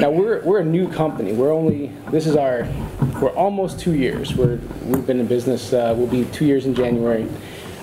[0.00, 1.32] Now, we're, we're a new company.
[1.32, 2.66] We're only, this is our,
[3.20, 4.34] we're almost two years.
[4.34, 7.28] We're, we've been in business, uh, we'll be two years in January.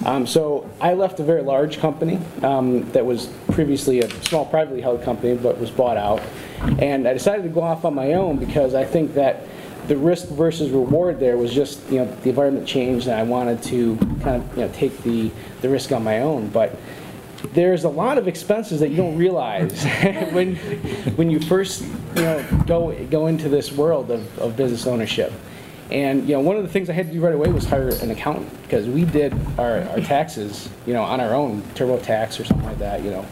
[0.05, 4.81] Um, so I left a very large company um, that was previously a small privately
[4.81, 6.21] held company but was bought out.
[6.79, 9.43] And I decided to go off on my own because I think that
[9.87, 13.63] the risk versus reward there was just, you know, the environment changed and I wanted
[13.63, 16.49] to kind of, you know, take the, the risk on my own.
[16.49, 16.77] But
[17.53, 19.83] there's a lot of expenses that you don't realize
[20.31, 20.55] when,
[21.15, 25.31] when you first, you know, go, go into this world of, of business ownership.
[25.89, 27.87] And, you know, one of the things I had to do right away was hire
[27.89, 32.43] an accountant, because we did our, our taxes, you know, on our own, TurboTax or
[32.43, 33.25] something like that, you know,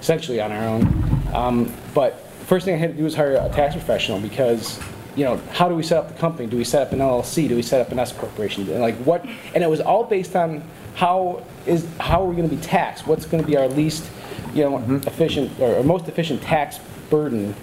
[0.00, 1.22] essentially on our own.
[1.32, 4.80] Um, But first thing I had to do was hire a tax professional, because,
[5.16, 6.48] you know, how do we set up the company?
[6.48, 7.48] Do we set up an LLC?
[7.48, 8.68] Do we set up an S corporation?
[8.70, 10.62] And like what, and it was all based on
[10.94, 13.06] how is, how are we gonna be taxed?
[13.06, 14.08] What's gonna be our least,
[14.54, 16.78] you know, efficient, or or most efficient tax
[17.10, 17.54] burden,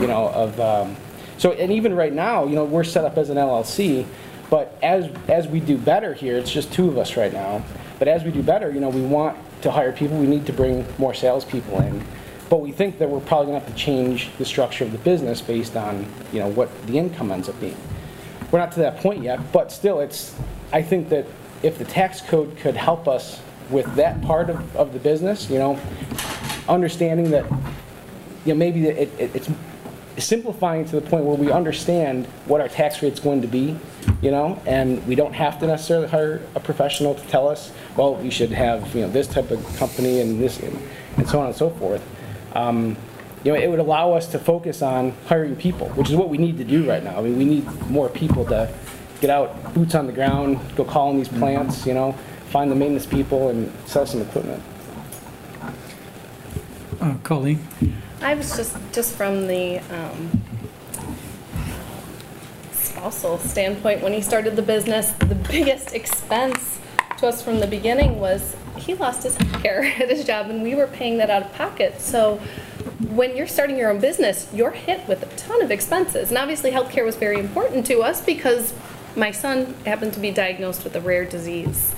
[0.00, 0.96] you know, of, um,
[1.38, 4.06] so, and even right now, you know, we're set up as an LLC,
[4.48, 7.62] but as, as we do better here, it's just two of us right now,
[7.98, 10.52] but as we do better, you know, we want to hire people, we need to
[10.52, 12.02] bring more salespeople in,
[12.48, 15.40] but we think that we're probably gonna have to change the structure of the business
[15.40, 17.76] based on, you know, what the income ends up being.
[18.50, 20.34] We're not to that point yet, but still, it's,
[20.72, 21.26] I think that
[21.62, 25.58] if the tax code could help us with that part of, of the business, you
[25.58, 25.78] know,
[26.68, 27.44] understanding that,
[28.44, 29.50] you know, maybe it, it, it's
[30.18, 33.76] simplifying to the point where we understand what our tax rate's going to be,
[34.22, 38.18] you know, and we don't have to necessarily hire a professional to tell us, well,
[38.22, 41.56] you should have, you know, this type of company and this, and so on and
[41.56, 42.02] so forth.
[42.56, 42.96] Um,
[43.44, 46.38] You know, it would allow us to focus on hiring people, which is what we
[46.38, 47.16] need to do right now.
[47.16, 48.68] I mean, we need more people to
[49.20, 52.12] get out, boots on the ground, go call on these plants, you know,
[52.50, 54.60] find the maintenance people and sell some equipment.
[57.00, 57.64] Uh, Colleen?
[58.20, 60.42] I was just, just from the um,
[62.72, 66.80] spousal standpoint, when he started the business, the biggest expense
[67.18, 70.74] to us from the beginning was he lost his hair at his job and we
[70.74, 72.00] were paying that out of pocket.
[72.00, 72.40] So
[73.08, 76.28] when you're starting your own business, you're hit with a ton of expenses.
[76.28, 78.74] And obviously, healthcare was very important to us because
[79.16, 81.94] my son happened to be diagnosed with a rare disease.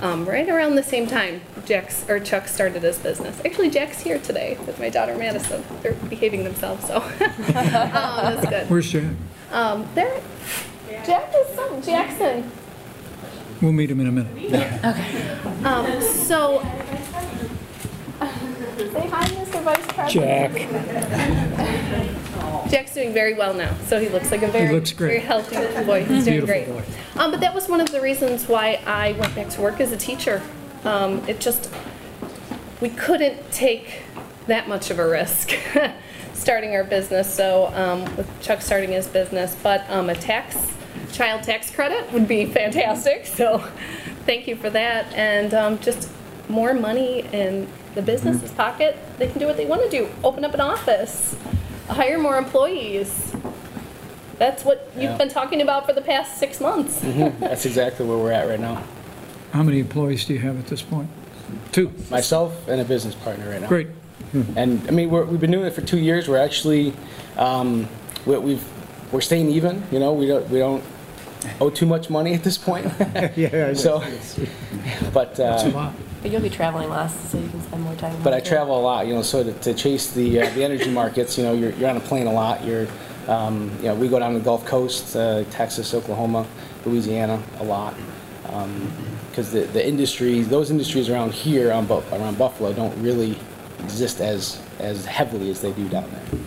[0.00, 3.40] Um, right around the same time, Jack's or Chuck started his business.
[3.44, 5.64] Actually, Jack's here today with my daughter Madison.
[5.82, 8.70] They're behaving themselves, so um, that's good.
[8.70, 9.12] Where's Jack?
[9.50, 10.20] Um, there,
[11.04, 12.48] Jack is some Jackson.
[13.60, 14.84] We'll meet him in a minute.
[15.64, 16.60] Um, so,
[18.78, 19.62] say hi, Mr.
[19.62, 20.56] Vice President.
[20.56, 22.70] Jack.
[22.70, 25.08] Jack's doing very well now, so he looks like a very, looks great.
[25.08, 26.04] very healthy boy.
[26.04, 26.86] He's doing Beautiful great.
[26.86, 27.20] boy.
[27.20, 29.90] Um, but that was one of the reasons why I went back to work as
[29.90, 30.42] a teacher.
[30.84, 31.70] Um, it just,
[32.80, 34.02] we couldn't take
[34.46, 35.52] that much of a risk
[36.34, 37.32] starting our business.
[37.34, 40.56] So um, with Chuck starting his business, but um, a tax,
[41.12, 43.26] child tax credit would be fantastic.
[43.26, 43.58] So
[44.26, 46.10] thank you for that, and um, just
[46.48, 48.96] more money in the business's pocket.
[49.18, 50.08] They can do what they want to do.
[50.24, 51.36] Open up an office,
[51.88, 53.34] hire more employees.
[54.38, 55.16] That's what you've Yeah.
[55.16, 57.00] been talking about for the past six months.
[57.02, 58.82] Mhm, That's exactly where we're at right now.
[59.52, 61.08] How many employees do you have at this point?
[61.72, 61.90] Two.
[62.10, 63.68] Myself and a business partner right now.
[63.68, 63.88] Great.
[64.56, 66.28] And, I mean, we're, we've been doing it for two years.
[66.28, 66.92] We're actually,
[67.36, 67.88] um,
[68.26, 68.64] we- we've,
[69.10, 70.84] we're staying even, you know, we don't, we don't
[71.60, 72.86] owe too much money at this point.
[73.36, 74.02] Yeah, I So,
[75.12, 78.20] but, uh, But you'll be traveling less, so you can spend more time.
[78.22, 80.64] but I home, travel a lot, you know, so to, to chase the, uh, the
[80.64, 82.64] energy markets, you know, you're, you're on a plane a lot.
[82.64, 82.86] You're,
[83.28, 86.46] um, you know, we go down to the Gulf Coast, uh, Texas, Oklahoma,
[86.84, 87.94] Louisiana, a lot.
[89.30, 93.38] Because the, the industry, those industries around here, on Bu- around Buffalo, don't really
[93.84, 96.40] exist as, as heavily as they do down there.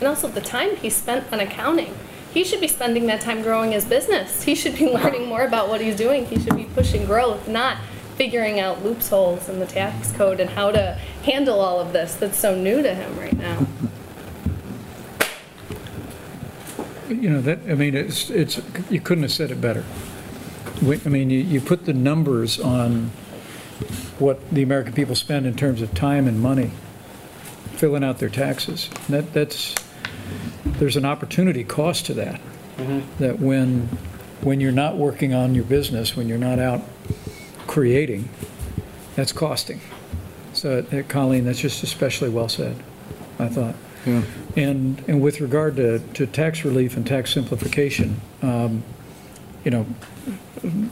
[0.00, 1.94] And also the time he spent on accounting.
[2.36, 4.42] He should be spending that time growing his business.
[4.42, 6.26] He should be learning more about what he's doing.
[6.26, 7.78] He should be pushing growth, not
[8.16, 12.36] figuring out loopholes in the tax code and how to handle all of this that's
[12.38, 13.66] so new to him right now.
[17.08, 19.84] You know, that, I mean, it's, it's, you couldn't have said it better.
[20.82, 23.12] I mean, you, you put the numbers on
[24.18, 26.72] what the American people spend in terms of time and money
[27.76, 28.90] filling out their taxes.
[29.08, 29.76] That, that's,
[30.78, 32.40] there's an opportunity cost to that.
[33.18, 33.88] That when,
[34.42, 36.82] when you're not working on your business, when you're not out
[37.66, 38.28] creating,
[39.14, 39.80] that's costing.
[40.52, 42.76] So, uh, Colleen, that's just especially well said,
[43.38, 43.74] I thought.
[44.04, 44.22] Yeah.
[44.56, 48.82] And, and with regard to, to tax relief and tax simplification, um,
[49.64, 49.86] you know,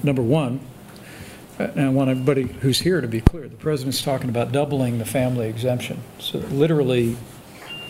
[0.02, 0.60] number one,
[1.58, 4.98] uh, and I want everybody who's here to be clear, the president's talking about doubling
[4.98, 6.00] the family exemption.
[6.18, 7.16] So literally,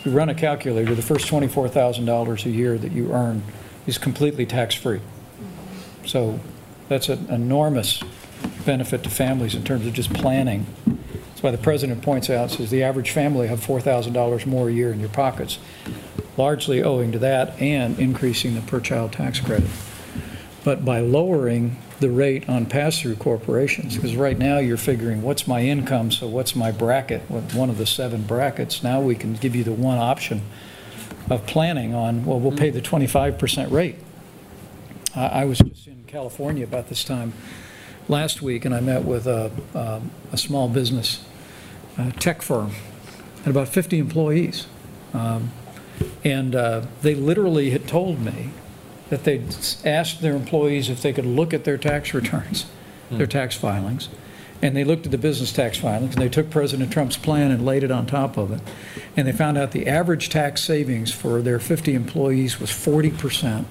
[0.05, 3.43] you run a calculator, the first $24,000 a year that you earn
[3.87, 5.01] is completely tax-free.
[6.05, 6.39] So
[6.87, 8.01] that's an enormous
[8.65, 10.65] benefit to families in terms of just planning.
[10.85, 14.91] That's why the president points out, says the average family have $4,000 more a year
[14.91, 15.57] in your pockets.
[16.37, 19.69] largely owing to that and increasing the per-child tax credit.
[20.65, 25.61] But by lowering the rate on pass-through corporations, because right now you're figuring, what's my
[25.61, 29.63] income, so what's my bracket, one of the seven brackets, now we can give you
[29.63, 30.41] the one option
[31.29, 33.95] of planning on, well, we'll pay the 25% rate.
[35.15, 37.33] I I was just in California about this time
[38.09, 41.23] last week, and I met with a, um, a small business
[41.97, 42.71] uh, tech firm,
[43.43, 44.67] had about 50 employees.
[45.13, 45.51] Um,
[46.23, 48.49] And uh, they literally had told me
[49.09, 52.65] that they'd asked their employees if they could look at their tax returns,
[53.11, 54.09] their tax filings,
[54.61, 57.65] and they looked at the business tax filings, and they took President Trump's plan and
[57.65, 58.61] laid it on top of it,
[59.15, 63.65] and they found out the average tax savings for their 50 employees was 40%,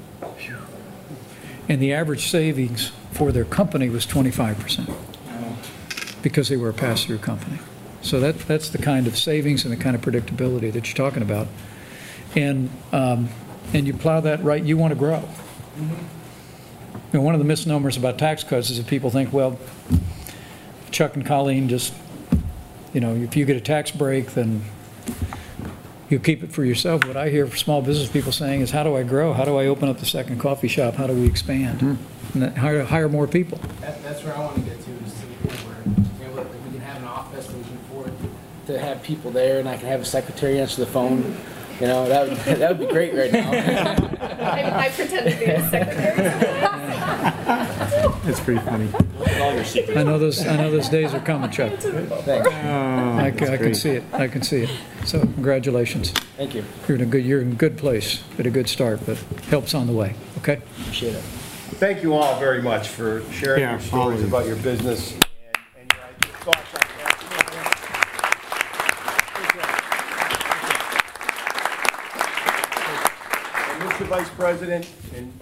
[1.69, 4.93] and the average savings for their company was 25%,
[6.23, 7.59] because they were a pass-through company.
[8.03, 11.23] So that, that's the kind of savings and the kind of predictability that you're talking
[11.23, 11.49] about.
[12.37, 13.31] And, um,
[13.73, 15.21] and you plow that right, you want to grow.
[15.21, 15.95] Mm-hmm.
[17.13, 19.59] You know, one of the misnomers about tax cuts is that people think, well,
[20.91, 21.95] Chuck and Colleen just,
[22.93, 24.65] you know, if you get a tax break, then
[26.09, 27.07] you keep it for yourself.
[27.07, 29.33] What I hear from small business people saying is, how do I grow?
[29.33, 30.95] How do I open up the second coffee shop?
[30.95, 31.81] How do we expand?
[31.81, 32.35] Mm-hmm.
[32.35, 33.59] And that- hire, hire more people.
[33.81, 36.43] That, that's where I want to get to, is to the point where, you know,
[36.43, 38.13] we can have an office, we can afford
[38.67, 41.37] to have people there, and I can have a secretary answer the phone.
[41.81, 43.51] You know, that would, that would be great right now.
[43.51, 46.31] I, I pretend to be a secretary.
[48.25, 48.89] That's pretty funny.
[49.41, 49.99] All your secrets.
[49.99, 51.73] I know those, I know those days are coming, Chuck.
[51.79, 52.49] Thanks.
[52.49, 54.71] I ca- I can see it, I can see it.
[55.05, 56.13] So congratulations.
[56.37, 56.65] Thank you.
[56.89, 59.19] You're in a good, you're in a good place, at a good start, but
[59.51, 60.63] help's on the way, okay?
[60.81, 61.23] Appreciate it.
[61.81, 64.25] Thank you all very much for sharing Yeah, your stories always.
[64.25, 65.25] about your business and
[65.77, 68.25] and your thoughts on that.
[73.81, 74.09] And Mr.
[74.09, 75.33] Vice President and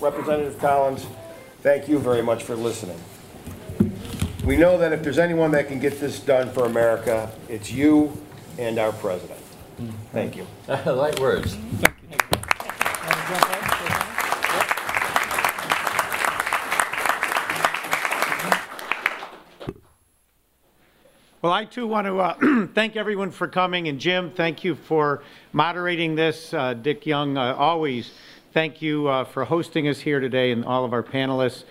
[0.00, 1.06] Representative Collins,
[1.62, 3.00] thank you very much for listening.
[4.44, 8.16] We know that if there's anyone that can get this done for America, it's you
[8.58, 9.40] and our president.
[10.12, 10.46] Thank you.
[10.68, 11.56] Light words.
[21.46, 25.22] Well, I too want to uh, thank everyone for coming, and Jim, thank you for
[25.52, 26.52] moderating this.
[26.52, 28.10] Uh, Dick Young, uh, always,
[28.52, 31.62] thank you uh, for hosting us here today and all of our panelists.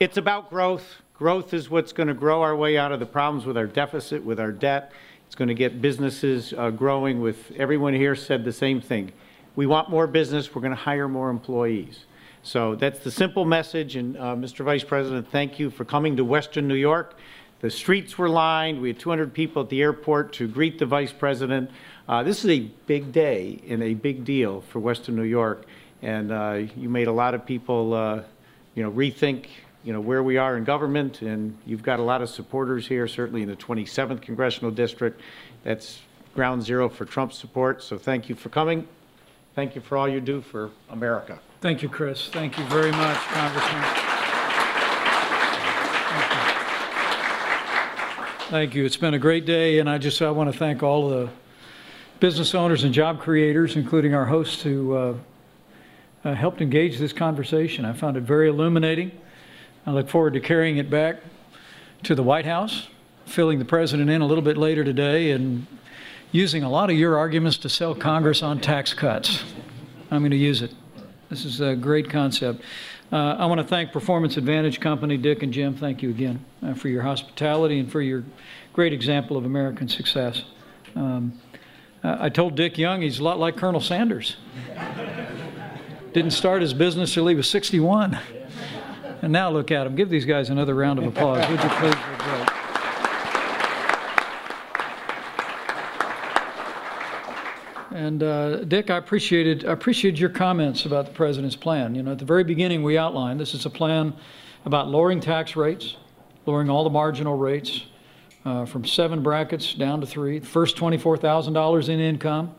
[0.00, 0.96] It's about growth.
[1.14, 4.24] Growth is what's going to grow our way out of the problems with our deficit,
[4.24, 4.90] with our debt.
[5.24, 9.12] It's going to get businesses uh, growing with, everyone here said the same thing.
[9.54, 12.06] We want more business, we're going to hire more employees.
[12.42, 14.64] So that's the simple message, and uh, Mr.
[14.64, 17.16] Vice President, thank you for coming to Western New York.
[17.60, 21.12] The streets were lined, we had 200 people at the airport to greet the Vice
[21.12, 21.70] President.
[22.06, 25.64] Uh, This is a big day and a big deal for Western New York,
[26.02, 28.22] and uh, you made a lot of people, uh,
[28.74, 29.46] you know, rethink,
[29.84, 33.08] you know, where we are in government, and you've got a lot of supporters here,
[33.08, 35.18] certainly in the 27th Congressional District.
[35.64, 36.00] That's
[36.34, 38.86] ground zero for Trump support, so thank you for coming.
[39.54, 41.40] Thank you for all you do for America.
[41.62, 42.28] Thank you, Chris.
[42.28, 44.15] Thank you very much, Congressman.
[48.50, 48.84] Thank you.
[48.84, 51.28] It's been a great day, and I just, I want to thank all the
[52.20, 55.14] business owners and job creators, including our hosts, who uh,
[56.24, 57.84] uh, helped engage this conversation.
[57.84, 59.10] I found it very illuminating.
[59.84, 61.16] I look forward to carrying it back
[62.04, 62.86] to the White House,
[63.24, 65.66] filling the president in a little bit later today, and
[66.30, 69.42] using a lot of your arguments to sell Congress on tax cuts.
[70.08, 70.72] I'm going to use it.
[71.30, 72.60] This is a great concept.
[73.12, 75.76] Uh, I want to thank Performance Advantage Company, Dick and Jim.
[75.76, 78.24] Thank you again uh, for your hospitality and for your
[78.72, 80.42] great example of American success.
[80.96, 81.40] Um,
[82.02, 84.36] uh, I told Dick Young he's a lot like Colonel Sanders.
[86.12, 88.18] Didn't start his business till he was 61.
[89.22, 89.94] And now look at him.
[89.94, 91.94] Give these guys another round of applause, would you please?
[91.94, 92.50] They're great.
[97.96, 101.94] And uh, Dick, I appreciated I appreciated your comments about the president's plan.
[101.94, 104.12] You know, at the very beginning, we outlined this is a plan
[104.66, 105.96] about lowering tax rates,
[106.44, 107.84] lowering all the marginal rates
[108.44, 110.40] uh, from seven brackets down to three.
[110.40, 112.54] The first twenty-four thousand dollars in income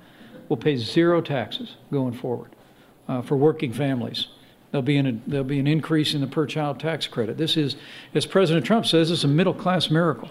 [0.49, 2.49] will pay zero taxes going forward
[3.07, 4.29] uh, for working families.
[4.71, 7.37] There'll be an there'll be an increase in the per-child tax credit.
[7.37, 7.75] This is,
[8.15, 10.29] as President Trump says, is a middle-class miracle,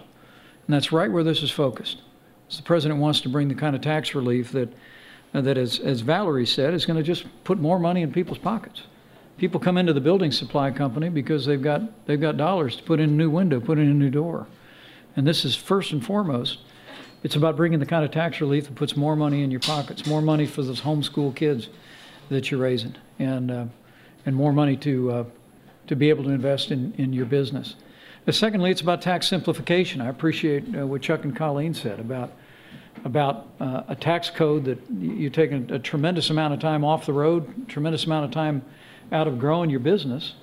[0.66, 2.02] and that's right where this is focused.
[2.48, 4.72] So the president wants to bring the kind of tax relief that,
[5.42, 8.82] that as, as Valerie said, is going to just put more money in people's pockets.
[9.38, 13.00] People come into the building supply company because they've got, they've got dollars to put
[13.00, 14.46] in a new window, put in a new door.
[15.14, 16.58] And this is first and foremost
[17.22, 20.06] It's about bringing the kind of tax relief that puts more money in your pockets,
[20.06, 21.68] more money for those homeschool kids
[22.28, 23.64] that you're raising, and, uh,
[24.24, 25.24] and more money to, uh,
[25.88, 27.74] to be able to invest in, in your business.
[28.28, 30.00] Uh, secondly, it's about tax simplification.
[30.00, 32.32] I appreciate uh, what Chuck and Colleen said about,
[33.04, 37.06] about uh, a tax code that you take a, a tremendous amount of time off
[37.06, 38.62] the road, tremendous amount of time
[39.12, 40.34] out of growing your business,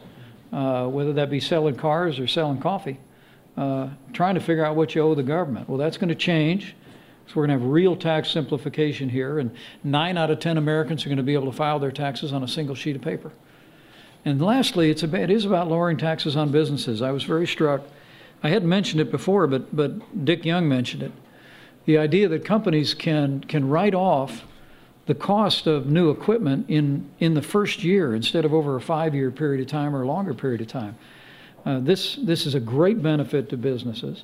[0.51, 2.99] uh, whether that be selling cars or selling coffee,
[3.57, 5.67] uh, trying to figure out what you owe the government.
[5.67, 6.75] Well, that's going to change.
[7.27, 9.51] So we're going to have real tax simplification here, and
[9.83, 12.43] nine out of 10 Americans are going to be able to file their taxes on
[12.43, 13.31] a single sheet of paper.
[14.25, 17.01] And lastly, it's about, it is about lowering taxes on businesses.
[17.01, 17.81] I was very struck.
[18.41, 21.11] I hadn't mentioned it before, but, but Dick Young mentioned it.
[21.85, 24.43] The idea that companies can, can write off
[25.05, 29.31] the cost of new equipment in, in the first year instead of over a five-year
[29.31, 30.97] period of time or a longer period of time.
[31.65, 34.23] Uh, this, this is a great benefit to businesses,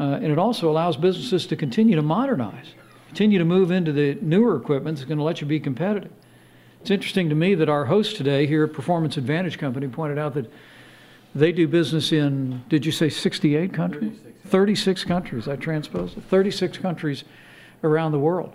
[0.00, 2.74] uh, and it also allows businesses to continue to modernize,
[3.08, 6.12] continue to move into the newer equipment that's going to let you be competitive.
[6.80, 10.34] It's interesting to me that our host today here at Performance Advantage Company pointed out
[10.34, 10.50] that
[11.34, 14.16] they do business in, did you say 68 countries?
[14.46, 17.24] 36 countries, I transposed it, 36 countries
[17.82, 18.54] around the world.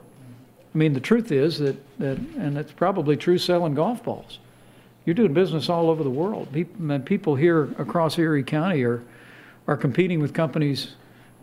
[0.74, 4.40] I mean, the truth is that, that and it's probably true selling golf balls.
[5.06, 6.52] You're doing business all over the world.
[6.54, 9.04] People, people here across Erie County are,
[9.68, 10.96] are competing with companies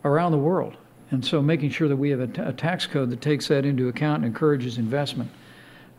[0.05, 0.77] around the world.
[1.11, 3.89] And so making sure that we have a, a tax code that takes that into
[3.89, 5.31] account and encourages investment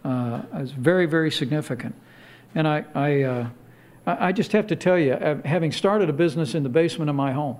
[0.03, 1.95] uh, is very, very significant.
[2.55, 3.49] And I, I, uh,
[4.07, 7.09] I I just have to tell you, uh, having started a business in the basement
[7.09, 7.57] of my home,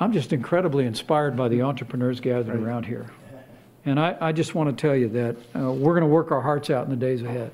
[0.00, 3.06] I'm just incredibly inspired by the entrepreneurs gathered around here.
[3.84, 6.40] And I, I just want to tell you that uh, we're going to work our
[6.42, 7.52] hearts out in the days ahead.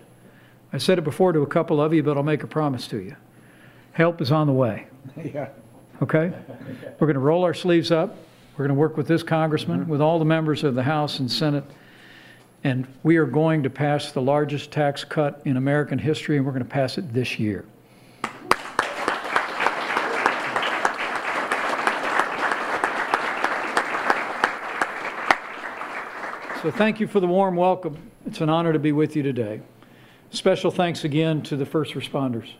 [0.72, 2.98] I said it before to a couple of you, but I'll make a promise to
[2.98, 3.14] you.
[3.92, 4.86] Help is on the way,
[5.22, 5.48] Yeah.
[6.02, 6.32] okay?
[6.98, 8.16] We're going to roll our sleeves up.
[8.56, 11.30] We're going to work with this congressman, with all the members of the House and
[11.30, 11.64] Senate,
[12.64, 16.52] and we are going to pass the largest tax cut in American history, and we're
[16.52, 17.66] going to pass it this year.
[26.62, 27.98] So thank you for the warm welcome.
[28.24, 29.60] It's an honor to be with you today.
[30.30, 32.52] Special thanks again to the first responders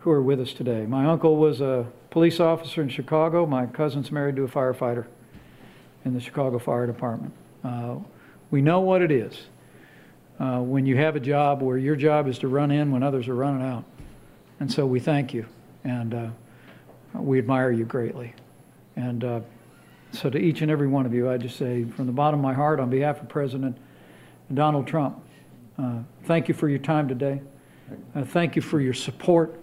[0.00, 0.84] who are with us today.
[0.86, 3.46] My uncle was a police officer in Chicago.
[3.46, 5.06] My cousin's married to a firefighter
[6.04, 7.32] in the Chicago Fire Department.
[7.62, 7.98] Uh,
[8.50, 9.46] we know what it is
[10.38, 13.28] uh, when you have a job where your job is to run in when others
[13.28, 13.84] are running out.
[14.60, 15.46] And so we thank you
[15.84, 16.28] and uh,
[17.14, 18.34] we admire you greatly.
[18.96, 19.40] And uh,
[20.12, 22.44] so to each and every one of you, I just say from the bottom of
[22.44, 23.76] my heart, on behalf of President
[24.52, 25.20] Donald Trump,
[25.78, 27.40] uh, thank you for your time today.
[28.14, 29.60] Uh, thank you for your support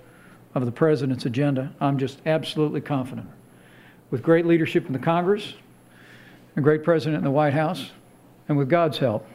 [0.53, 1.73] of the president's agenda.
[1.79, 3.27] I'm just absolutely confident.
[4.11, 5.53] With great leadership in the Congress,
[6.55, 7.89] a great president in the White House,
[8.47, 9.25] and with God's help,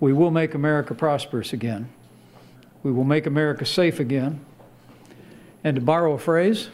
[0.00, 1.88] we will make America prosperous again.
[2.82, 4.44] We will make America safe again.
[5.64, 6.68] And to borrow a phrase,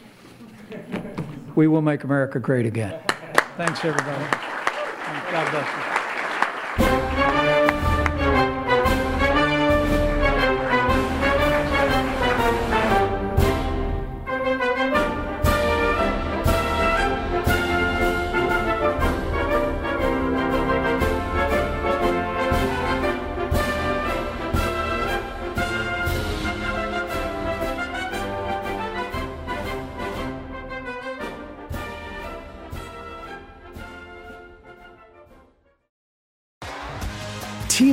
[1.55, 2.99] we will make America great again.
[3.57, 4.25] Thanks, everybody.
[5.31, 5.92] God bless you.